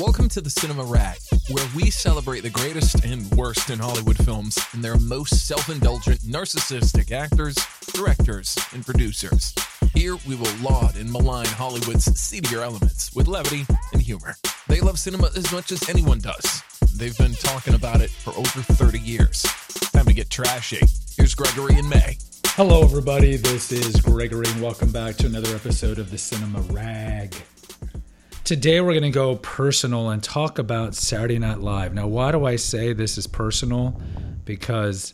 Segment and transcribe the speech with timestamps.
[0.00, 1.18] Welcome to the Cinema Rag,
[1.50, 6.20] where we celebrate the greatest and worst in Hollywood films and their most self indulgent,
[6.20, 7.56] narcissistic actors,
[7.92, 9.52] directors, and producers.
[9.94, 14.36] Here we will laud and malign Hollywood's seedier elements with levity and humor.
[14.68, 16.62] They love cinema as much as anyone does.
[16.94, 19.42] They've been talking about it for over 30 years.
[19.92, 20.80] Time to get trashy.
[21.16, 22.18] Here's Gregory and May.
[22.50, 23.36] Hello, everybody.
[23.36, 27.34] This is Gregory, and welcome back to another episode of the Cinema Rag.
[28.48, 31.92] Today, we're going to go personal and talk about Saturday Night Live.
[31.92, 34.00] Now, why do I say this is personal?
[34.46, 35.12] Because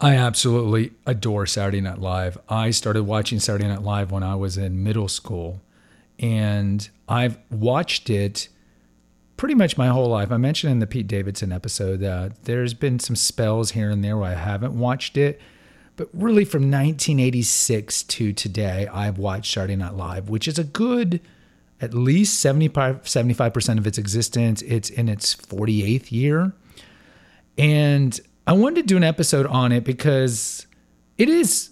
[0.00, 2.38] I absolutely adore Saturday Night Live.
[2.48, 5.60] I started watching Saturday Night Live when I was in middle school,
[6.18, 8.48] and I've watched it
[9.36, 10.32] pretty much my whole life.
[10.32, 14.16] I mentioned in the Pete Davidson episode that there's been some spells here and there
[14.16, 15.38] where I haven't watched it.
[15.96, 21.20] But really, from 1986 to today, I've watched Saturday Night Live, which is a good
[21.80, 24.62] at least 75, 75% of its existence.
[24.62, 26.52] It's in its 48th year.
[27.56, 30.66] And I wanted to do an episode on it because
[31.18, 31.70] it is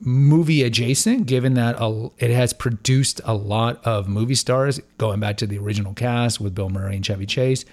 [0.00, 1.76] movie adjacent, given that
[2.18, 6.54] it has produced a lot of movie stars, going back to the original cast with
[6.54, 7.64] Bill Murray and Chevy Chase,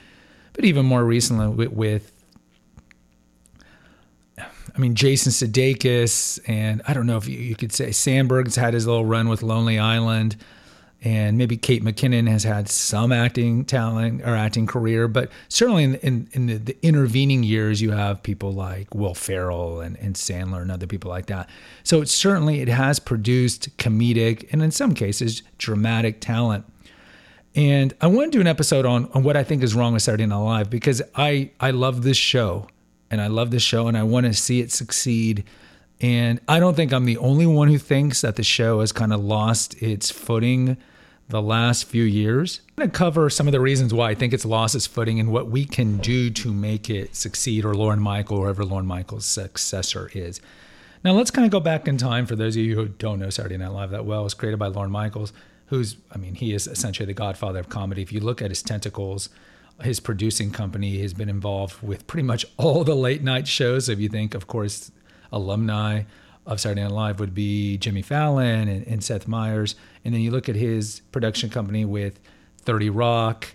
[0.54, 2.12] but even more recently with,
[4.38, 8.76] I mean, Jason Sudeikis, and I don't know if you, you could say Samberg's had
[8.76, 10.38] his little run with Lonely Island
[11.02, 15.96] and maybe Kate McKinnon has had some acting talent or acting career, but certainly in,
[15.96, 20.62] in, in the, the, intervening years, you have people like Will Ferrell and, and Sandler
[20.62, 21.50] and other people like that.
[21.84, 26.66] So it certainly it has produced comedic and in some cases dramatic talent.
[27.56, 30.04] And I want to do an episode on, on what I think is wrong with
[30.04, 32.68] Saturday Night Live because I, I love this show
[33.10, 35.46] and I love this show and I want to see it succeed
[36.02, 39.12] and I don't think I'm the only one who thinks that the show has kind
[39.12, 40.78] of lost its footing
[41.28, 42.62] the last few years.
[42.70, 45.20] I'm going to cover some of the reasons why I think it's lost its footing
[45.20, 48.88] and what we can do to make it succeed, or Lorne Michael, or whoever Lorne
[48.88, 50.42] Michael's successor is.
[51.04, 53.30] Now, let's kind of go back in time for those of you who don't know
[53.30, 54.22] Saturday Night Live that well.
[54.22, 55.32] It was created by Lorne Michaels,
[55.68, 58.02] who's, I mean, he is essentially the godfather of comedy.
[58.02, 59.30] If you look at his tentacles,
[59.84, 63.88] his producing company has been involved with pretty much all the late night shows.
[63.88, 64.92] If you think, of course,
[65.32, 66.04] alumni
[66.46, 69.76] of Saturday Night Live would be Jimmy Fallon and, and Seth Meyers.
[70.04, 72.20] And then you look at his production company with
[72.62, 73.54] 30 Rock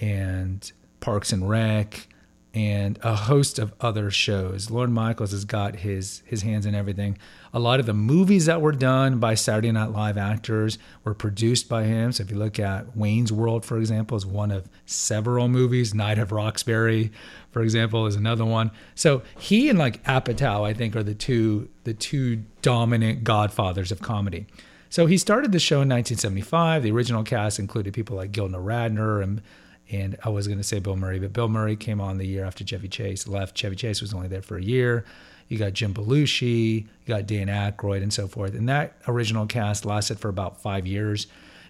[0.00, 0.70] and
[1.00, 2.08] Parks and Rec
[2.56, 4.70] and a host of other shows.
[4.70, 7.18] Lorne Michaels has got his his hands in everything.
[7.52, 11.68] A lot of the movies that were done by Saturday Night Live actors were produced
[11.68, 12.12] by him.
[12.12, 15.92] So if you look at Wayne's World, for example, is one of several movies.
[15.94, 17.12] Night of Roxbury,
[17.50, 18.70] for example, is another one.
[18.94, 24.00] So he and like Apatow, I think, are the two the two dominant godfathers of
[24.00, 24.46] comedy.
[24.88, 26.84] So he started the show in 1975.
[26.84, 29.42] The original cast included people like Gilda Radner and
[29.90, 32.44] and I was going to say Bill Murray, but Bill Murray came on the year
[32.44, 33.56] after Chevy Chase left.
[33.56, 35.04] Chevy Chase was only there for a year.
[35.48, 38.54] You got Jim Belushi, you got Dan Aykroyd, and so forth.
[38.54, 41.28] And that original cast lasted for about five years.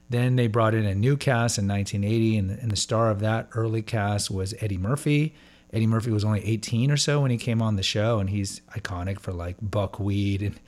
[0.09, 3.49] Then they brought in a new cast in 1980, and, and the star of that
[3.53, 5.35] early cast was Eddie Murphy.
[5.73, 8.61] Eddie Murphy was only 18 or so when he came on the show, and he's
[8.75, 10.61] iconic for like buckwheat and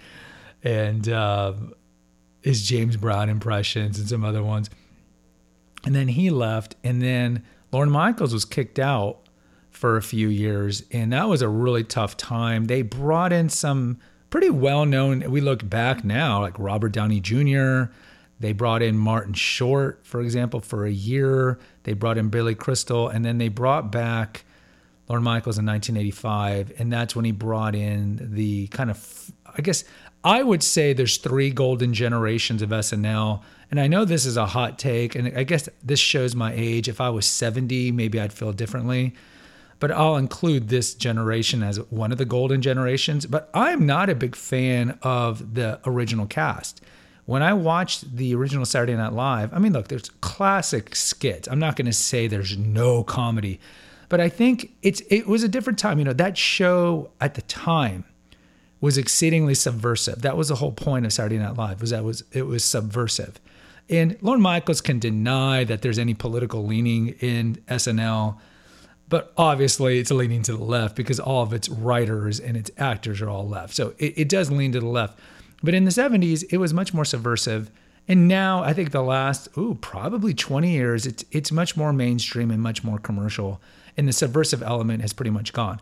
[0.64, 1.52] and uh,
[2.42, 4.68] his James Brown impressions and some other ones.
[5.88, 9.20] And then he left, and then Lorne Michaels was kicked out
[9.70, 12.66] for a few years, and that was a really tough time.
[12.66, 17.90] They brought in some pretty well known, we look back now, like Robert Downey Jr.,
[18.38, 21.58] they brought in Martin Short, for example, for a year.
[21.84, 24.44] They brought in Billy Crystal, and then they brought back
[25.08, 29.84] Lorne Michaels in 1985, and that's when he brought in the kind of, I guess,
[30.24, 33.42] I would say there's three golden generations of SNL.
[33.70, 36.88] And I know this is a hot take, and I guess this shows my age.
[36.88, 39.14] If I was 70, maybe I'd feel differently.
[39.78, 43.26] But I'll include this generation as one of the golden generations.
[43.26, 46.80] But I'm not a big fan of the original cast.
[47.26, 51.46] When I watched the original Saturday Night Live, I mean, look, there's classic skits.
[51.46, 53.60] I'm not going to say there's no comedy,
[54.08, 55.98] but I think it's it was a different time.
[55.98, 58.06] You know, that show at the time
[58.80, 60.22] was exceedingly subversive.
[60.22, 61.80] That was the whole point of Saturday Night Live.
[61.80, 63.40] Was that was it was subversive.
[63.90, 68.38] And Lorne Michaels can deny that there's any political leaning in SNL,
[69.08, 73.22] but obviously it's leaning to the left because all of its writers and its actors
[73.22, 73.74] are all left.
[73.74, 75.18] So it, it does lean to the left.
[75.62, 77.70] But in the 70s, it was much more subversive.
[78.06, 82.50] And now I think the last, ooh, probably 20 years, it's it's much more mainstream
[82.50, 83.60] and much more commercial.
[83.96, 85.80] And the subversive element has pretty much gone.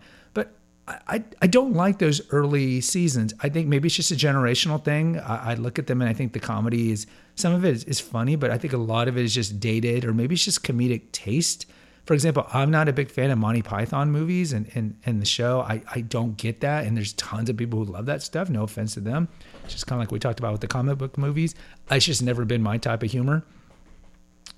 [0.89, 3.35] I, I don't like those early seasons.
[3.41, 5.19] I think maybe it's just a generational thing.
[5.19, 7.85] I, I look at them and I think the comedy is some of it is,
[7.85, 10.45] is, funny, but I think a lot of it is just dated, or maybe it's
[10.45, 11.67] just comedic taste.
[12.05, 15.27] For example, I'm not a big fan of Monty Python movies and, and, and the
[15.27, 15.61] show.
[15.63, 16.87] I, I don't get that.
[16.87, 18.49] And there's tons of people who love that stuff.
[18.49, 19.29] No offense to them.
[19.65, 21.57] It's just kind of like we talked about with the comic book movies.
[21.91, 23.43] It's just never been my type of humor.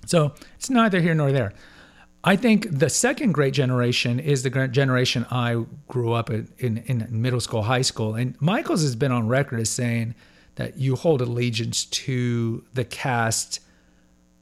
[0.05, 1.53] So it's neither here nor there.
[2.23, 7.21] I think the second great generation is the generation I grew up in, in, in
[7.21, 8.15] middle school, high school.
[8.15, 10.15] And Michaels has been on record as saying
[10.55, 13.61] that you hold allegiance to the cast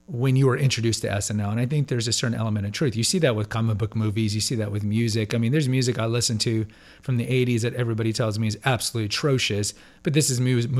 [0.07, 1.51] when you were introduced to SNL.
[1.51, 2.95] And I think there's a certain element of truth.
[2.95, 5.35] You see that with comic book movies, you see that with music.
[5.35, 6.65] I mean, there's music I listen to
[7.01, 9.73] from the 80s that everybody tells me is absolutely atrocious,
[10.03, 10.71] but this is music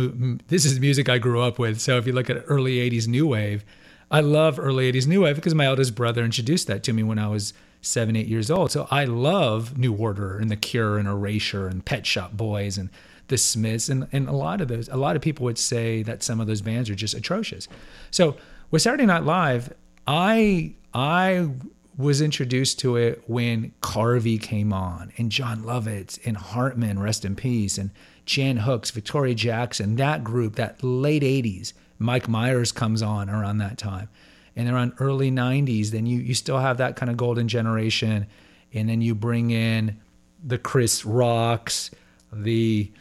[0.47, 1.81] this is music I grew up with.
[1.81, 3.65] So if you look at early 80s new wave,
[4.09, 7.19] I love early 80s new wave because my eldest brother introduced that to me when
[7.19, 8.71] I was seven, eight years old.
[8.71, 12.89] So I love New Order and The Cure and Erasure and Pet Shop Boys and
[13.27, 13.89] The Smiths.
[13.89, 16.48] And, and a lot of those, a lot of people would say that some of
[16.48, 17.68] those bands are just atrocious.
[18.12, 18.38] So
[18.71, 19.74] with Saturday Night Live,
[20.06, 21.50] I, I
[21.98, 27.36] was introduced to it when Carvey came on and Jon Lovitz and Hartman, rest in
[27.36, 27.89] peace, and
[28.25, 33.77] Jan Hooks, Victoria Jackson, that group, that late 80s Mike Myers comes on around that
[33.77, 34.09] time.
[34.55, 38.25] And around early 90s, then you, you still have that kind of golden generation.
[38.73, 39.99] And then you bring in
[40.44, 41.91] the Chris Rocks,
[42.31, 42.91] the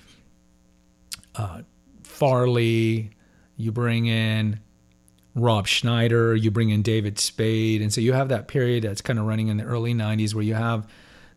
[1.35, 1.63] uh,
[2.03, 3.11] Farley,
[3.57, 4.61] you bring in
[5.35, 7.83] Rob Schneider, you bring in David Spade.
[7.83, 10.45] And so you have that period that's kind of running in the early 90s where
[10.45, 10.87] you have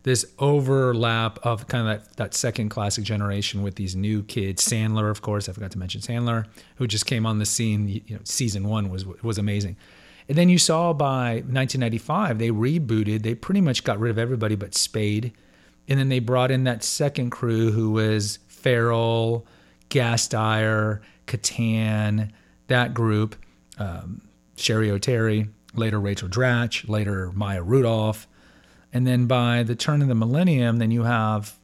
[0.02, 4.66] this overlap of kind of that, that second classic generation with these new kids.
[4.66, 7.88] Sandler, of course, I forgot to mention Sandler, who just came on the scene.
[7.88, 9.76] You know, season one was was amazing.
[10.28, 13.22] And then you saw by 1995 they rebooted.
[13.22, 15.32] They pretty much got rid of everybody but Spade,
[15.88, 19.46] and then they brought in that second crew who was Ferrell,
[19.90, 22.30] Gasteyer, Kattan,
[22.68, 23.36] that group,
[23.78, 24.22] um,
[24.56, 28.26] Cheri Oteri, later Rachel Dratch, later Maya Rudolph
[28.92, 31.56] and then by the turn of the millennium, then you have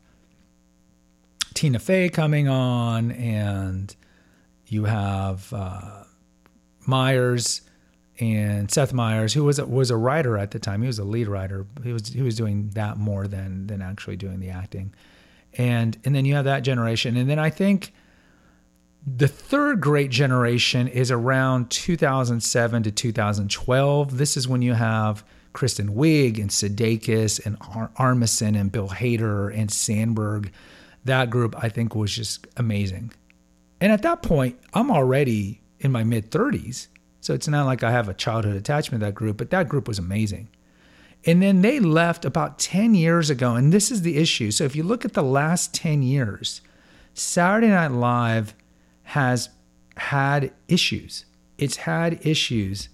[1.55, 3.95] Tina Fey coming on, and
[4.67, 6.05] you have uh,
[6.87, 7.63] Myers
[8.19, 10.83] and Seth Meyers, who was a, was a writer at the time.
[10.83, 11.67] He was a lead writer.
[11.83, 14.95] He was he was doing that more than than actually doing the acting,
[15.55, 17.93] and and then you have that generation, and then I think
[19.07, 24.19] the third great generation is around 2007 to 2012.
[24.19, 25.25] This is when you have
[25.57, 30.51] Kristen Wiig and Sudeikis and Ar- Armisen and Bill Hader and Samberg.
[31.07, 33.11] That group I think was just amazing.
[33.81, 36.89] And at that point, I'm already in my mid 30s.
[37.23, 39.89] So it's not like I have a childhood attachment to that group, but that group
[39.89, 40.51] was amazing.
[41.25, 43.55] And then they left about 10 years ago.
[43.55, 44.51] And this is the issue.
[44.51, 46.61] So if you look at the last 10 years,
[47.15, 48.55] Saturday Night Live
[49.05, 49.49] has
[49.97, 51.25] had issues.
[51.57, 52.91] It's had issues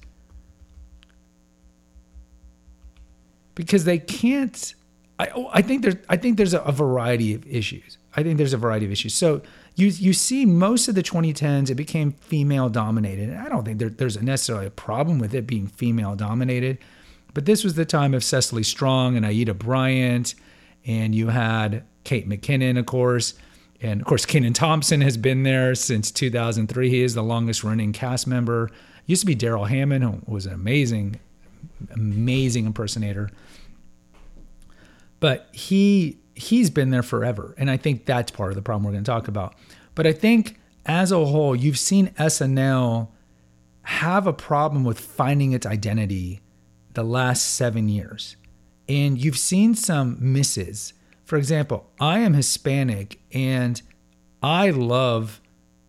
[3.54, 4.74] because they can't.
[5.18, 7.98] I, I think there's I think there's a, a variety of issues.
[8.16, 9.14] I think there's a variety of issues.
[9.14, 9.42] So
[9.74, 13.30] you you see most of the 2010s it became female dominated.
[13.30, 16.78] And I don't think there, there's necessarily a problem with it being female dominated,
[17.34, 20.34] but this was the time of Cecily Strong and Aidy Bryant,
[20.86, 23.34] and you had Kate McKinnon, of course.
[23.80, 26.88] And of course, Kenan Thompson has been there since 2003.
[26.88, 28.70] He is the longest running cast member.
[29.06, 31.18] Used to be Darrell Hammond, who was an amazing
[31.92, 33.30] amazing impersonator.
[35.20, 38.92] But he he's been there forever, and I think that's part of the problem we're
[38.92, 39.54] going to talk about.
[39.94, 43.08] But I think as a whole, you've seen SNL
[43.82, 46.40] have a problem with finding its identity
[46.94, 48.36] the last seven years,
[48.88, 50.92] and you've seen some misses.
[51.24, 53.80] For example, I am Hispanic, and
[54.42, 55.40] I love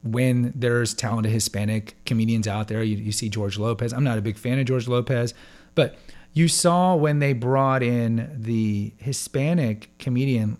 [0.03, 2.83] when there's talented Hispanic comedians out there.
[2.83, 3.93] You, you, see George Lopez.
[3.93, 5.33] I'm not a big fan of George Lopez,
[5.75, 5.95] but
[6.33, 10.57] you saw when they brought in the Hispanic comedian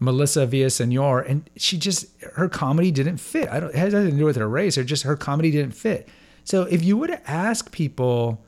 [0.00, 3.48] Melissa Villaseñor, and she just her comedy didn't fit.
[3.50, 5.74] I don't it has nothing to do with her race, or just her comedy didn't
[5.74, 6.08] fit.
[6.42, 8.42] So if you would ask people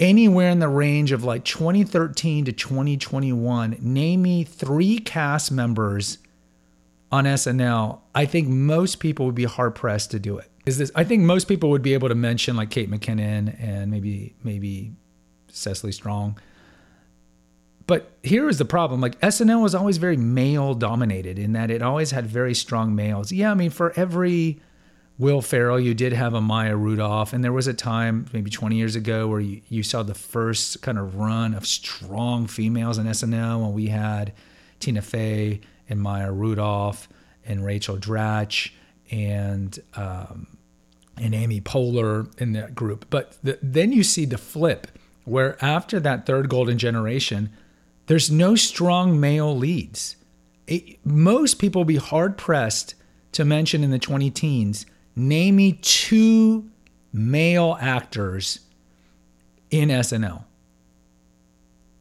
[0.00, 6.18] anywhere in the range of like 2013 to 2021, name me three cast members
[7.10, 10.92] on SNL, I think most people would be hard pressed to do it is this
[10.94, 14.92] I think most people would be able to mention like Kate McKinnon and maybe maybe
[15.48, 16.38] Cecily Strong.
[17.86, 19.00] But here is the problem.
[19.00, 23.32] Like SNL was always very male dominated in that it always had very strong males.
[23.32, 24.60] Yeah, I mean, for every
[25.16, 27.32] Will Ferrell, you did have a Maya Rudolph.
[27.32, 30.82] And there was a time, maybe 20 years ago, where you, you saw the first
[30.82, 34.34] kind of run of strong females in SNL when we had
[34.80, 37.08] Tina Fey and Maya Rudolph
[37.46, 38.70] and Rachel Dratch
[39.10, 40.57] and um,
[41.20, 43.06] and Amy Poehler in that group.
[43.10, 44.86] But the, then you see the flip
[45.24, 47.50] where after that third golden generation,
[48.06, 50.16] there's no strong male leads.
[50.66, 52.94] It, most people will be hard pressed
[53.32, 56.70] to mention in the 20 teens, name me two
[57.12, 58.60] male actors
[59.70, 60.44] in SNL.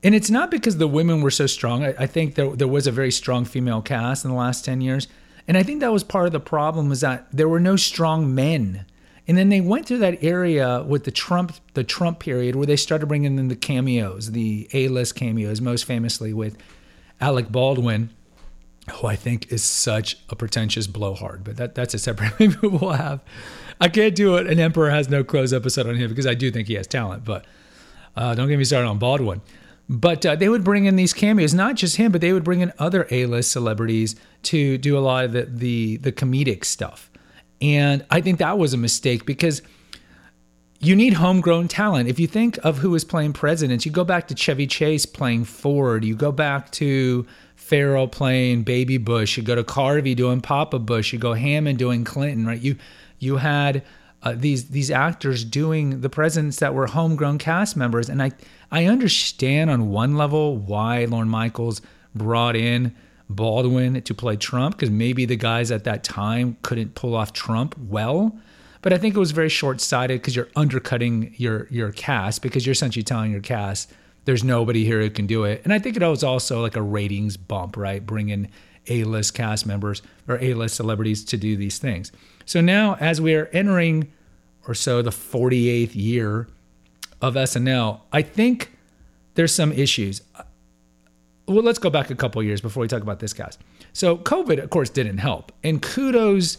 [0.03, 1.83] And it's not because the women were so strong.
[1.83, 4.79] I, I, think there, there was a very strong female cast in the last 10
[4.79, 5.07] years.
[5.47, 8.33] And I think that was part of the problem was that there were no strong
[8.33, 8.85] men.
[9.27, 12.77] And then they went through that area with the Trump the Trump period where they
[12.77, 16.57] started bringing in the cameos, the A-list cameos, most famously with
[17.19, 18.09] Alec Baldwin,
[18.91, 21.43] who I think is such a pretentious blowhard.
[21.43, 23.21] But that that's a separate maybe we'll have.
[23.79, 24.47] I can't do it.
[24.47, 27.25] An Emperor has no clothes episode on him because I do think he has talent.
[27.25, 27.45] But
[28.15, 29.41] uh, don't get me started on Baldwin.
[29.89, 32.59] But uh, they would bring in these cameos, not just him, but they would bring
[32.59, 37.11] in other A-list celebrities to do a lot of the the, the comedic stuff.
[37.61, 39.61] And I think that was a mistake because
[40.79, 42.07] you need homegrown talent.
[42.07, 45.45] If you think of who was playing presidents, you go back to Chevy Chase playing
[45.45, 50.79] Ford, you go back to Ferrell playing Baby Bush, you go to Carvey doing Papa
[50.79, 52.61] Bush, you go Hammond doing Clinton, right?
[52.61, 52.75] You
[53.19, 53.83] you had
[54.21, 58.31] uh, these these actors doing the presidents that were homegrown cast members, and I
[58.71, 61.81] I understand on one level why Lorne Michaels
[62.13, 62.95] brought in
[63.29, 67.77] Baldwin to play Trump because maybe the guys at that time couldn't pull off Trump
[67.77, 68.37] well.
[68.81, 72.65] But I think it was very short sighted because you're undercutting your your cast because
[72.65, 73.91] you're essentially telling your cast
[74.27, 75.61] there's nobody here who can do it.
[75.63, 78.05] And I think it was also like a ratings bump, right?
[78.05, 78.49] Bringing
[78.87, 82.11] A-list cast members or A-list celebrities to do these things.
[82.45, 84.11] So now, as we are entering
[84.67, 86.49] or so the 48th year
[87.21, 88.77] of SNL, I think
[89.35, 90.21] there's some issues.
[91.47, 93.61] Well, let's go back a couple years before we talk about this cast.
[93.93, 95.51] So, COVID, of course, didn't help.
[95.63, 96.57] And kudos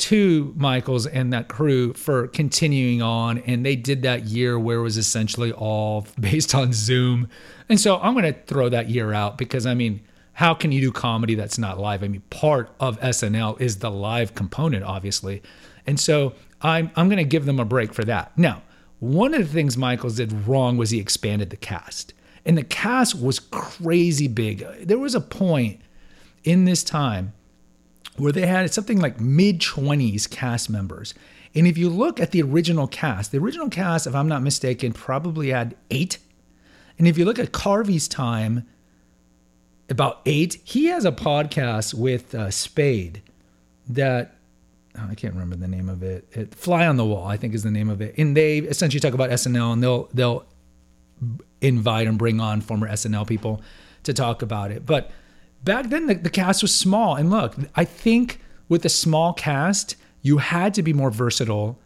[0.00, 3.38] to Michaels and that crew for continuing on.
[3.38, 7.28] And they did that year where it was essentially all based on Zoom.
[7.68, 10.00] And so I'm going to throw that year out because, I mean,
[10.32, 12.02] how can you do comedy that's not live?
[12.02, 15.42] I mean, part of SNL is the live component, obviously.
[15.86, 16.32] And so
[16.62, 18.36] I'm, I'm going to give them a break for that.
[18.38, 18.62] Now,
[19.00, 22.14] one of the things Michaels did wrong was he expanded the cast.
[22.44, 24.66] And the cast was crazy big.
[24.82, 25.80] There was a point
[26.44, 27.32] in this time
[28.16, 31.14] where they had something like mid 20s cast members.
[31.54, 34.92] And if you look at the original cast, the original cast, if I'm not mistaken,
[34.92, 36.18] probably had eight.
[36.98, 38.66] And if you look at Carvey's time,
[39.90, 40.58] about eight.
[40.64, 43.22] He has a podcast with uh, Spade
[43.88, 44.36] that
[44.96, 46.28] oh, I can't remember the name of it.
[46.32, 46.54] it.
[46.54, 48.16] Fly on the Wall, I think, is the name of it.
[48.16, 50.46] And they essentially talk about SNL, and they'll they'll
[51.60, 53.62] invite and bring on former SNL people
[54.04, 54.86] to talk about it.
[54.86, 55.10] But
[55.62, 57.16] back then, the, the cast was small.
[57.16, 61.78] And look, I think with a small cast, you had to be more versatile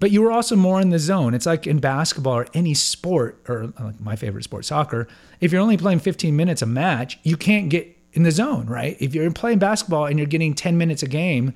[0.00, 1.34] but you were also more in the zone.
[1.34, 5.08] It's like in basketball or any sport, or like my favorite sport, soccer.
[5.40, 8.96] If you're only playing 15 minutes a match, you can't get in the zone, right?
[9.00, 11.52] If you're playing basketball and you're getting 10 minutes a game,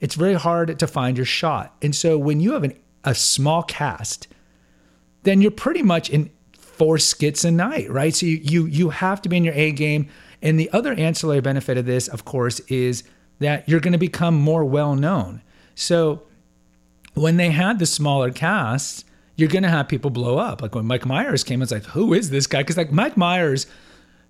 [0.00, 1.76] it's very hard to find your shot.
[1.80, 4.28] And so when you have an, a small cast,
[5.22, 6.30] then you're pretty much in
[6.76, 8.14] four skits a night, right?
[8.14, 10.08] So you, you you have to be in your A game.
[10.42, 13.02] And the other ancillary benefit of this, of course, is
[13.38, 15.42] that you're going to become more well known.
[15.74, 16.22] So
[17.14, 19.04] when they had the smaller casts,
[19.36, 20.62] you're going to have people blow up.
[20.62, 22.60] Like when Mike Myers came, it's like, who is this guy?
[22.60, 23.66] Because like Mike Myers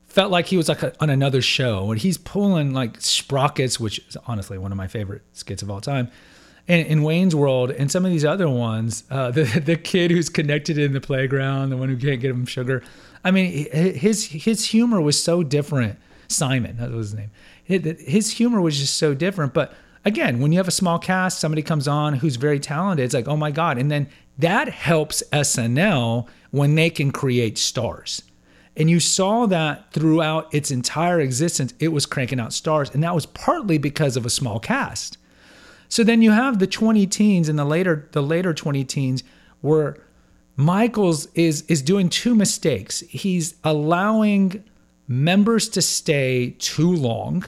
[0.06, 3.98] felt like he was like a, on another show, and he's pulling like sprockets, which
[4.08, 6.10] is honestly one of my favorite skits of all time.
[6.68, 10.28] And in Wayne's World and some of these other ones, uh, the the kid who's
[10.28, 12.82] connected in the playground, the one who can't get him sugar.
[13.24, 15.98] I mean, his his humor was so different.
[16.28, 17.30] Simon, that was his name.
[17.64, 19.74] His humor was just so different, but
[20.06, 23.28] again, when you have a small cast, somebody comes on who's very talented, it's like,
[23.28, 23.76] oh my God.
[23.76, 24.08] And then
[24.38, 28.22] that helps SNL when they can create stars.
[28.76, 32.90] And you saw that throughout its entire existence, it was cranking out stars.
[32.92, 35.18] And that was partly because of a small cast.
[35.88, 39.22] So then you have the 20 teens and the later the later 20 teens
[39.60, 39.96] where
[40.56, 43.00] Michaels is is doing two mistakes.
[43.00, 44.64] He's allowing
[45.06, 47.44] members to stay too long.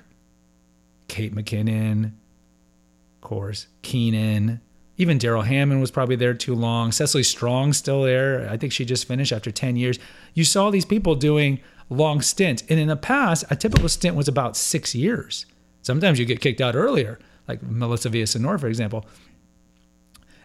[1.08, 3.66] Kate McKinnon, of course.
[3.82, 4.60] Kenan,
[4.98, 6.92] even Darrell Hammond was probably there too long.
[6.92, 8.48] Cecily Strong still there.
[8.50, 9.98] I think she just finished after 10 years.
[10.34, 12.62] You saw these people doing long stints.
[12.68, 15.46] And in the past, a typical stint was about six years.
[15.82, 17.18] Sometimes you get kicked out earlier,
[17.48, 19.06] like Melissa Villasenor, for example.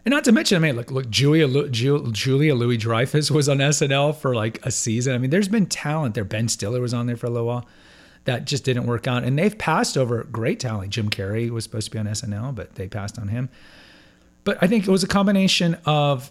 [0.04, 4.16] And not to mention, I mean, look, look, Julia, Julia Louis Dreyfus was on SNL
[4.16, 5.14] for like a season.
[5.14, 6.24] I mean, there's been talent there.
[6.24, 7.66] Ben Stiller was on there for a little while
[8.24, 9.24] that just didn't work out.
[9.24, 10.90] And they've passed over great talent.
[10.90, 13.48] Jim Carrey was supposed to be on SNL, but they passed on him.
[14.44, 16.30] But I think it was a combination of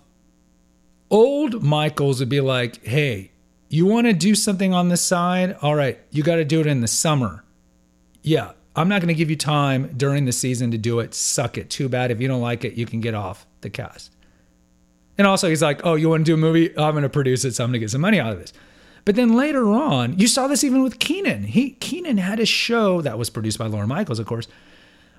[1.10, 3.32] old Michaels would be like, hey,
[3.70, 5.58] you want to do something on the side?
[5.62, 7.44] All right, you got to do it in the summer.
[8.22, 11.14] Yeah, I'm not going to give you time during the season to do it.
[11.14, 11.70] Suck it.
[11.70, 12.10] Too bad.
[12.12, 14.12] If you don't like it, you can get off the cast.
[15.18, 16.76] And also, he's like, oh, you want to do a movie?
[16.76, 18.40] Oh, I'm going to produce it, so I'm going to get some money out of
[18.40, 18.52] this.
[19.06, 21.44] But then later on, you saw this even with Kenan.
[21.44, 24.48] He Kenan had a show that was produced by Lorne Michaels, of course,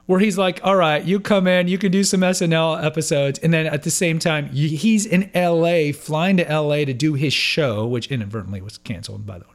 [0.07, 3.53] where he's like, "All right, you come in, you can do some SNL episodes," and
[3.53, 5.93] then at the same time, he's in L.A.
[5.93, 6.87] flying to L.A.
[6.87, 9.54] to do his show, which inadvertently was canceled by the way.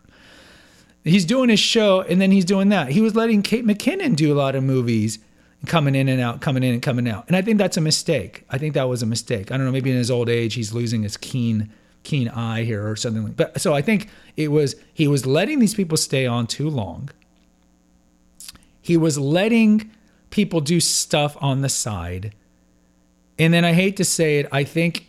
[1.04, 2.90] He's doing his show, and then he's doing that.
[2.90, 5.20] He was letting Kate McKinnon do a lot of movies,
[5.66, 8.46] coming in and out, coming in and coming out, and I think that's a mistake.
[8.50, 9.52] I think that was a mistake.
[9.52, 11.72] I don't know, maybe in his old age, he's losing his keen
[12.04, 15.60] keen eye here or something like but so i think it was he was letting
[15.60, 17.10] these people stay on too long
[18.82, 19.92] he was letting
[20.30, 22.34] people do stuff on the side
[23.38, 25.09] and then i hate to say it i think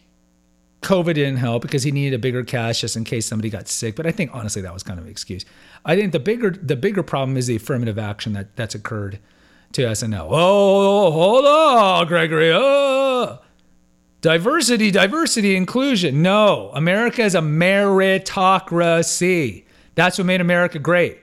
[0.90, 3.96] covid didn't help because he needed a bigger cash just in case somebody got sick
[3.96, 5.44] but i think honestly that was kind of an excuse
[5.84, 9.18] i think the bigger the bigger problem is the affirmative action that that's occurred
[9.72, 13.38] to snl oh hold on gregory oh
[14.20, 16.20] Diversity, diversity, inclusion.
[16.20, 19.64] No, America is a meritocracy.
[19.94, 21.22] That's what made America great.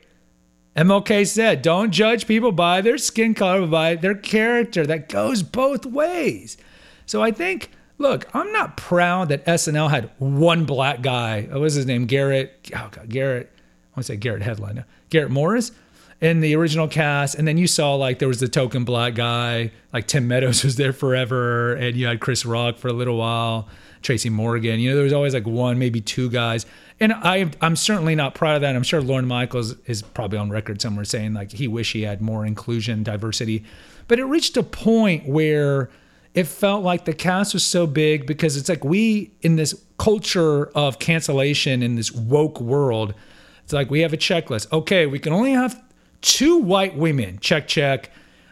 [0.76, 4.88] MLK said, don't judge people by their skin color, by their character.
[4.88, 6.58] That goes both ways.
[7.06, 11.48] So I think, look, I'm not proud that SNL had one black guy.
[11.50, 12.06] Uh, what was his name?
[12.06, 12.70] Garrett.
[12.76, 13.52] Oh, God, Garrett.
[13.54, 14.86] I want to say Garrett Headline.
[15.10, 15.72] Garrett Morris
[16.20, 19.72] in the original cast, and then you saw like there was the token black guy,
[19.94, 23.68] like Tim Meadows was there forever, and you had Chris Rock for a little while,
[24.02, 24.80] Tracy Morgan.
[24.80, 26.66] You know, there was always like one, maybe two guys,
[27.00, 28.76] and I I'm certainly not proud of that.
[28.76, 32.22] I'm sure Lorne Michaels is probably on record somewhere saying like he wish he had
[32.22, 33.64] more inclusion, diversity,
[34.08, 35.90] but it reached a point where
[36.38, 40.68] it felt like the cast was so big because it's like we in this culture
[40.78, 43.16] of cancellation in this woke world.
[43.64, 44.72] It's like we have a checklist.
[44.72, 45.84] Okay, we can only have
[46.22, 47.40] two white women.
[47.40, 48.12] Check, check.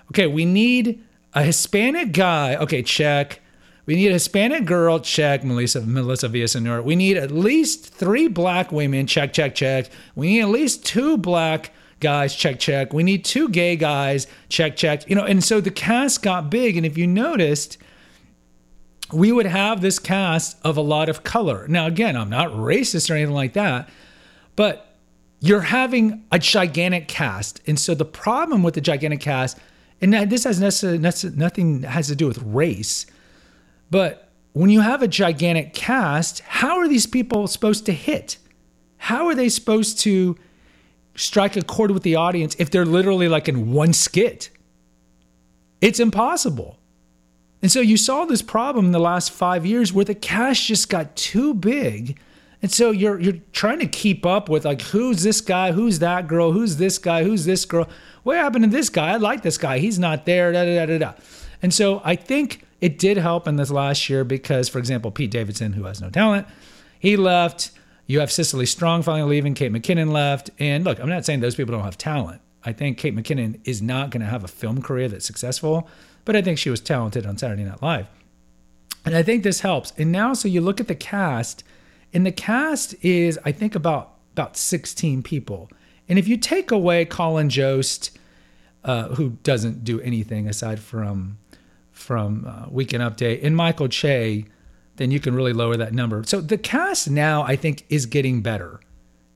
[0.09, 0.99] Okay, we need
[1.35, 2.55] a Hispanic guy.
[2.55, 3.39] Okay, check.
[3.85, 4.99] We need a Hispanic girl.
[4.99, 5.43] Check.
[5.43, 6.83] Melissa Melissa Villaseñor.
[6.83, 9.05] We need at least three black women.
[9.05, 9.91] Check, check, check.
[10.15, 11.71] We need at least two black
[12.05, 12.35] guys.
[12.35, 12.93] Check, check.
[12.93, 14.27] We need two gay guys.
[14.49, 15.09] Check, check.
[15.09, 16.77] You know, and so the cast got big.
[16.77, 17.79] And if you noticed,
[19.11, 21.67] we would have this cast of a lot of color.
[21.67, 23.89] Now, again, I'm not racist or anything like that,
[24.55, 24.95] but
[25.39, 27.61] you're having a gigantic cast.
[27.67, 29.57] And so the problem with the gigantic cast,
[30.01, 33.05] and this has nothing has to do with race,
[33.89, 38.37] but when you have a gigantic cast, how are these people supposed to hit?
[38.97, 40.37] How are they supposed to
[41.15, 44.49] strike a chord with the audience if they're literally like in one skit?
[45.81, 46.79] It's impossible.
[47.61, 50.89] And so you saw this problem in the last five years where the cash just
[50.89, 52.17] got too big
[52.65, 56.27] and so you're you're trying to keep up with like who's this guy, who's that
[56.27, 57.87] girl, who's this guy, who's this girl.
[58.23, 59.11] What happened to this guy?
[59.11, 59.77] I like this guy.
[59.77, 60.51] He's not there.
[60.51, 61.13] Da, da, da, da.
[61.61, 65.29] And so I think it did help in this last year because, for example, Pete
[65.29, 66.47] Davidson, who has no talent,
[66.97, 67.69] he left.
[68.07, 69.53] You have Cecily Strong finally leaving.
[69.53, 70.49] Kate McKinnon left.
[70.59, 72.41] And look, I'm not saying those people don't have talent.
[72.63, 75.87] I think Kate McKinnon is not going to have a film career that's successful,
[76.23, 78.07] but I think she was talented on Saturday Night Live.
[79.05, 79.93] And I think this helps.
[79.97, 81.63] And now, so you look at the cast–
[82.15, 85.69] and the cast is, I think, about about 16 people.
[86.07, 88.17] And if you take away Colin Jost,
[88.83, 91.37] uh, who doesn't do anything aside from
[91.91, 94.45] from uh, Weekend Update, and Michael Che,
[94.97, 96.23] then you can really lower that number.
[96.23, 98.79] So the cast now, I think, is getting better.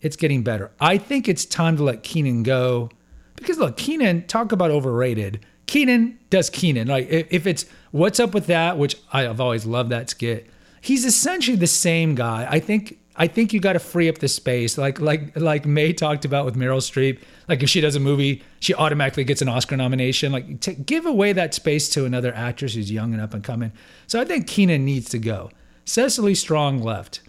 [0.01, 0.71] It's getting better.
[0.79, 2.89] I think it's time to let Kenan go
[3.35, 5.45] because look, Kenan, talk about overrated.
[5.65, 6.87] Kenan does Kenan.
[6.87, 10.49] Like if it's what's up with that, which I've always loved that skit
[10.81, 12.47] he's essentially the same guy.
[12.49, 15.93] I think I think you got to free up the space, like like like May
[15.93, 17.21] talked about with Meryl Streep.
[17.49, 20.31] Like if she does a movie, she automatically gets an Oscar nomination.
[20.31, 23.71] Like to give away that space to another actress who's young and up and coming.
[24.05, 25.49] So I think Kenan needs to go.
[25.83, 27.21] Cecily Strong left.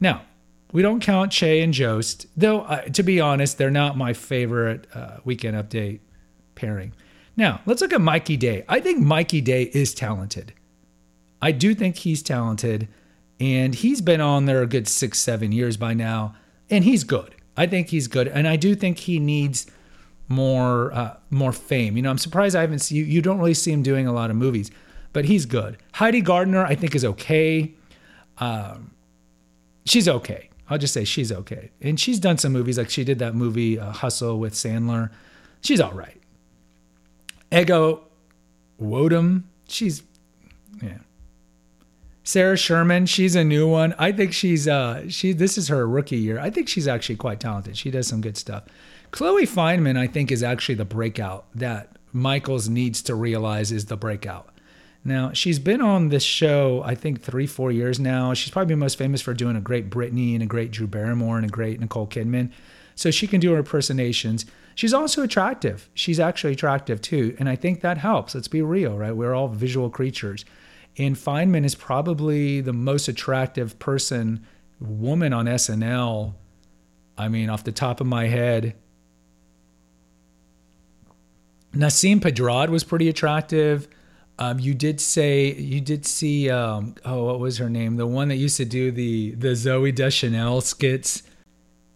[0.00, 0.22] Now
[0.72, 2.62] we don't count Che and Jost, though.
[2.62, 6.00] Uh, to be honest, they're not my favorite uh, Weekend Update
[6.56, 6.92] pairing.
[7.36, 8.64] Now let's look at Mikey Day.
[8.68, 10.54] I think Mikey Day is talented.
[11.40, 12.88] I do think he's talented,
[13.38, 16.34] and he's been on there a good six, seven years by now,
[16.68, 17.36] and he's good.
[17.56, 19.66] I think he's good, and I do think he needs
[20.28, 21.96] more uh, more fame.
[21.96, 23.04] You know, I'm surprised I haven't seen you.
[23.04, 24.70] You don't really see him doing a lot of movies,
[25.12, 25.76] but he's good.
[25.94, 27.72] Heidi Gardner, I think, is okay.
[28.38, 28.92] Um,
[29.84, 30.48] she's okay.
[30.70, 33.78] I'll just say she's okay, and she's done some movies like she did that movie
[33.78, 35.10] uh, Hustle with Sandler.
[35.60, 36.20] She's all right.
[37.52, 38.04] Ego
[38.80, 40.02] Nwodim, she's
[42.24, 43.94] Sarah Sherman, she's a new one.
[43.98, 46.38] I think she's uh she this is her rookie year.
[46.38, 47.76] I think she's actually quite talented.
[47.76, 48.64] She does some good stuff.
[49.10, 53.96] Chloe Fineman, I think, is actually the breakout that Michaels needs to realize is the
[53.96, 54.48] breakout.
[55.04, 58.34] Now, she's been on this show, I think, three, four years now.
[58.34, 61.44] She's probably most famous for doing a great Britney and a great Drew Barrymore and
[61.44, 62.52] a great Nicole Kidman.
[62.94, 64.46] So she can do her impersonations.
[64.74, 65.90] She's also attractive.
[65.92, 67.36] She's actually attractive too.
[67.38, 68.34] And I think that helps.
[68.34, 69.14] Let's be real, right?
[69.14, 70.44] We're all visual creatures.
[70.98, 74.46] And Fineman is probably the most attractive person,
[74.80, 76.34] woman on SNL.
[77.16, 78.74] I mean, off the top of my head,
[81.72, 83.88] Nasim Pedrad was pretty attractive.
[84.38, 87.96] Um, you did say you did see um, oh what was her name?
[87.96, 91.22] The one that used to do the the Zooey Deschanel skits.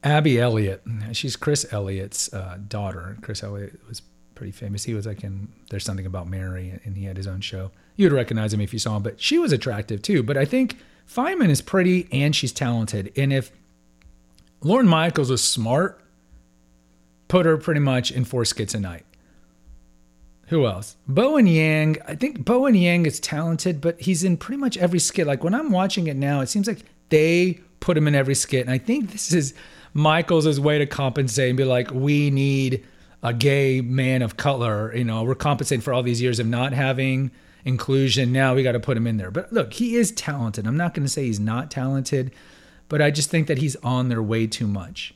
[0.04, 0.82] Abby Elliott.
[1.12, 3.16] She's Chris Elliott's uh, daughter.
[3.22, 4.02] Chris Elliott was
[4.36, 7.40] pretty famous he was like in There's Something About Mary and he had his own
[7.40, 10.44] show you'd recognize him if you saw him but she was attractive too but I
[10.44, 10.76] think
[11.10, 13.50] Fineman is pretty and she's talented and if
[14.62, 16.00] Lorne Michaels was smart
[17.26, 19.04] put her pretty much in four skits a night
[20.48, 20.96] who else?
[21.08, 21.96] Bowen Yang.
[22.06, 25.26] I think Bowen Yang is talented, but he's in pretty much every skit.
[25.26, 28.60] Like when I'm watching it now, it seems like they put him in every skit.
[28.62, 29.54] And I think this is
[29.92, 32.86] Michaels' way to compensate and be like, we need
[33.22, 34.94] a gay man of color.
[34.94, 37.30] You know, we're compensating for all these years of not having
[37.64, 38.32] inclusion.
[38.32, 39.30] Now we got to put him in there.
[39.30, 40.66] But look, he is talented.
[40.66, 42.32] I'm not going to say he's not talented,
[42.88, 45.14] but I just think that he's on there way too much.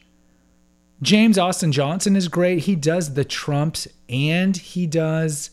[1.03, 2.61] James Austin Johnson is great.
[2.61, 5.51] He does the Trumps and he does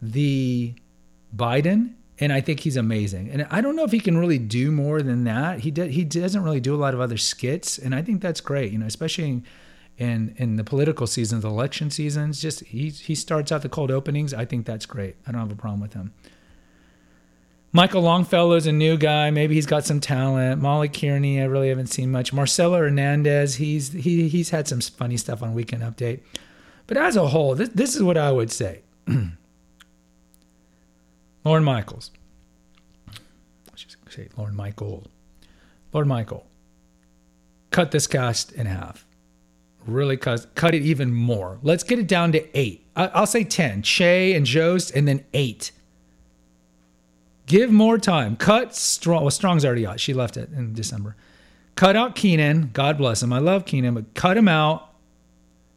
[0.00, 0.74] the
[1.36, 3.28] Biden, and I think he's amazing.
[3.30, 5.60] And I don't know if he can really do more than that.
[5.60, 8.72] He he doesn't really do a lot of other skits, and I think that's great.
[8.72, 9.42] You know, especially
[9.98, 12.40] in in, the political seasons, election seasons.
[12.40, 14.32] Just he he starts out the cold openings.
[14.32, 15.16] I think that's great.
[15.26, 16.14] I don't have a problem with him.
[17.72, 19.30] Michael Longfellow's a new guy.
[19.30, 20.62] Maybe he's got some talent.
[20.62, 22.32] Molly Kearney, I really haven't seen much.
[22.32, 26.20] Marcelo Hernandez, he's he he's had some funny stuff on Weekend Update.
[26.86, 28.80] But as a whole, this, this is what I would say.
[31.44, 32.10] Lorne Michaels.
[33.66, 35.06] Let's just say Lorne Michael.
[35.92, 36.46] Lord Michael.
[37.70, 39.06] Cut this cast in half.
[39.88, 41.58] Really cut, cut it even more.
[41.62, 42.86] Let's get it down to eight.
[42.94, 43.82] I, I'll say 10.
[43.82, 45.72] Che and Jost, and then eight
[47.48, 48.36] Give more time.
[48.36, 49.22] Cut Strong.
[49.22, 49.98] Well, Strong's already out.
[49.98, 51.16] She left it in December.
[51.76, 52.70] Cut out Kenan.
[52.74, 53.32] God bless him.
[53.32, 54.92] I love Kenan, but cut him out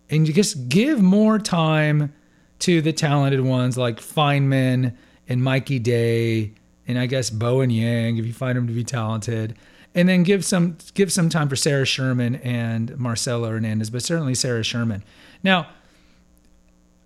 [0.09, 2.13] and you just give more time
[2.59, 4.97] to the talented ones like Fineman
[5.29, 6.53] and Mikey Day
[6.87, 9.55] and I guess Bowen Yang if you find them to be talented.
[9.93, 14.33] And then give some give some time for Sarah Sherman and Marcelo Hernandez, but certainly
[14.33, 15.03] Sarah Sherman.
[15.43, 15.67] Now,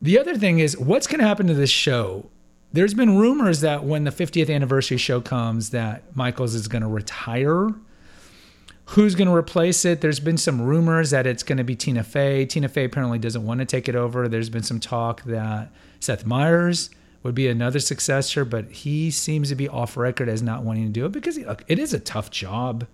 [0.02, 2.30] the other thing is what's going to happen to this show
[2.76, 6.90] there's been rumors that when the 50th anniversary show comes that Michaels is going to
[6.90, 7.70] retire.
[8.90, 10.02] Who's going to replace it?
[10.02, 12.46] There's been some rumors that it's going to be Tina Fey.
[12.46, 14.28] Tina Fey apparently doesn't want to take it over.
[14.28, 15.72] There's been some talk that
[16.02, 16.90] Seth Meyers
[17.26, 20.92] would be another successor, but he seems to be off record as not wanting to
[20.92, 22.86] do it because look, it is a tough job.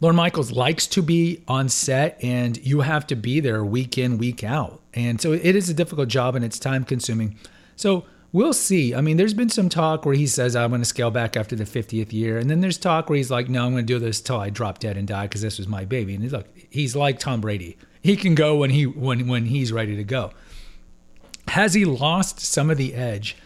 [0.00, 4.18] Lorne Michaels likes to be on set and you have to be there week in,
[4.18, 4.82] week out.
[4.92, 7.38] And so it is a difficult job and it's time consuming.
[7.76, 8.92] So we'll see.
[8.92, 11.54] I mean, there's been some talk where he says, I'm going to scale back after
[11.54, 12.38] the 50th year.
[12.38, 14.50] And then there's talk where he's like, no, I'm going to do this till I
[14.50, 16.16] drop dead and die because this was my baby.
[16.16, 17.78] And look, he's like Tom Brady.
[18.02, 20.32] He can go when he when when he's ready to go.
[21.54, 23.36] Has he lost some of the edge?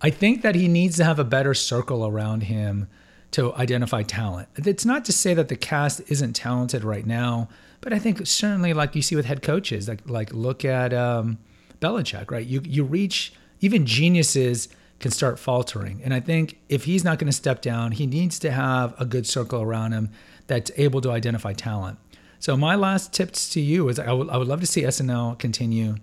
[0.00, 2.86] I think that he needs to have a better circle around him
[3.32, 4.48] to identify talent.
[4.54, 7.48] It's not to say that the cast isn't talented right now,
[7.80, 11.38] but I think certainly like you see with head coaches, like like look at um,
[11.80, 12.46] Belichick, right?
[12.46, 14.68] You you reach even geniuses
[15.00, 16.00] can start faltering.
[16.04, 19.04] And I think if he's not going to step down, he needs to have a
[19.04, 20.10] good circle around him
[20.46, 21.98] that's able to identify talent.
[22.38, 25.40] So my last tips to you is I would, I would love to see SNL
[25.40, 25.96] continue.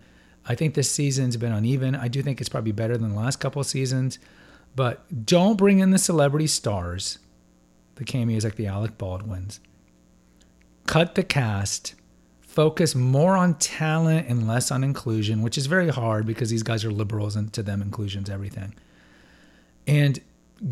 [0.48, 1.96] I think this season's been uneven.
[1.96, 4.20] I do think it's probably better than the last couple of seasons,
[4.76, 7.20] but don't bring in the celebrity stars,
[7.96, 9.60] the cameos like the Alec Baldwins.
[10.86, 11.96] Cut the cast
[12.56, 16.86] focus more on talent and less on inclusion, which is very hard because these guys
[16.86, 18.74] are liberals and to them inclusion's everything.
[19.86, 20.22] And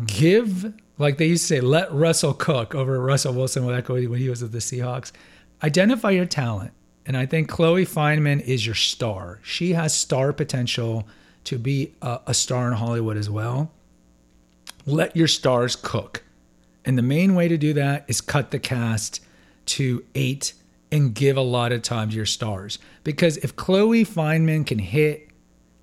[0.06, 3.74] give, like they used to say, let Russell cook over Russell Wilson when
[4.18, 5.12] he was with the Seahawks.
[5.62, 6.72] Identify your talent.
[7.06, 9.40] And I think Chloe Fineman is your star.
[9.42, 11.06] She has star potential
[11.44, 13.70] to be a, a star in Hollywood as well.
[14.86, 16.22] Let your stars cook.
[16.84, 19.20] And the main way to do that is cut the cast
[19.66, 20.54] to eight
[20.90, 22.78] and give a lot of time to your stars.
[23.02, 25.28] Because if Chloe Fineman can hit,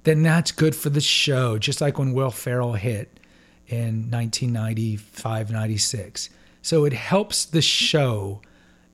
[0.03, 1.57] then that's good for the show.
[1.57, 3.19] Just like when Will Ferrell hit
[3.67, 6.29] in 1995, 96.
[6.61, 8.41] So it helps the show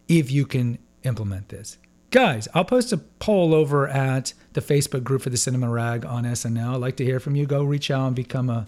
[0.07, 1.77] if you can implement this.
[2.10, 6.24] Guys, I'll post a poll over at the Facebook group for the Cinema Rag on
[6.24, 6.76] SNL.
[6.76, 7.46] I'd like to hear from you.
[7.46, 8.65] Go reach out and become a,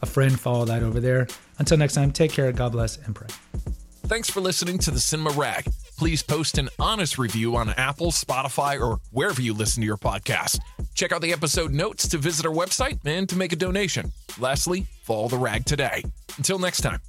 [0.00, 0.38] a friend.
[0.38, 1.26] Follow that over there.
[1.58, 2.52] Until next time, take care.
[2.52, 3.26] God bless and pray.
[4.06, 5.66] Thanks for listening to the Cinema Rag.
[5.98, 10.58] Please post an honest review on Apple, Spotify, or wherever you listen to your podcast.
[10.94, 14.12] Check out the episode notes to visit our website and to make a donation.
[14.38, 16.02] Lastly, follow the rag today.
[16.38, 17.00] Until next time.